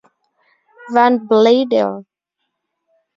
[0.97, 1.91] Van Bladel.